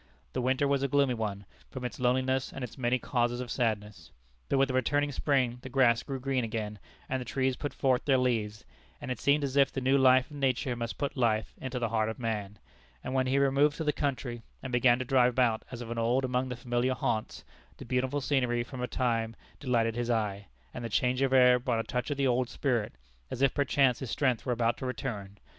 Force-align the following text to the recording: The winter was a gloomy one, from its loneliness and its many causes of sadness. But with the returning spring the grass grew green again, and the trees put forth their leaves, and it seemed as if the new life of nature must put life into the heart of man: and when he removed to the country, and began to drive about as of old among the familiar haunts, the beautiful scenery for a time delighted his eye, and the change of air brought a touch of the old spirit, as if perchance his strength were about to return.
The 0.33 0.41
winter 0.41 0.67
was 0.67 0.81
a 0.81 0.87
gloomy 0.87 1.13
one, 1.13 1.45
from 1.69 1.85
its 1.85 1.99
loneliness 1.99 2.51
and 2.51 2.63
its 2.63 2.75
many 2.75 2.97
causes 2.97 3.39
of 3.39 3.51
sadness. 3.51 4.09
But 4.49 4.57
with 4.57 4.69
the 4.69 4.73
returning 4.73 5.11
spring 5.11 5.59
the 5.61 5.69
grass 5.69 6.01
grew 6.01 6.19
green 6.19 6.43
again, 6.43 6.79
and 7.07 7.21
the 7.21 7.23
trees 7.23 7.55
put 7.55 7.71
forth 7.71 8.05
their 8.05 8.17
leaves, 8.17 8.65
and 8.99 9.11
it 9.11 9.19
seemed 9.19 9.43
as 9.43 9.55
if 9.55 9.71
the 9.71 9.79
new 9.79 9.99
life 9.99 10.31
of 10.31 10.37
nature 10.37 10.75
must 10.75 10.97
put 10.97 11.15
life 11.15 11.53
into 11.61 11.77
the 11.77 11.89
heart 11.89 12.09
of 12.09 12.17
man: 12.17 12.57
and 13.03 13.13
when 13.13 13.27
he 13.27 13.37
removed 13.37 13.77
to 13.77 13.83
the 13.83 13.93
country, 13.93 14.41
and 14.63 14.73
began 14.73 14.97
to 14.97 15.05
drive 15.05 15.33
about 15.33 15.61
as 15.69 15.81
of 15.81 15.95
old 15.95 16.25
among 16.25 16.49
the 16.49 16.55
familiar 16.57 16.95
haunts, 16.95 17.43
the 17.77 17.85
beautiful 17.85 18.21
scenery 18.21 18.63
for 18.63 18.81
a 18.81 18.87
time 18.87 19.35
delighted 19.59 19.95
his 19.95 20.09
eye, 20.09 20.47
and 20.73 20.83
the 20.83 20.89
change 20.89 21.21
of 21.21 21.31
air 21.31 21.59
brought 21.59 21.79
a 21.79 21.83
touch 21.83 22.09
of 22.09 22.17
the 22.17 22.25
old 22.25 22.49
spirit, 22.49 22.93
as 23.29 23.43
if 23.43 23.53
perchance 23.53 23.99
his 23.99 24.09
strength 24.09 24.47
were 24.47 24.53
about 24.53 24.77
to 24.77 24.85
return. 24.87 25.37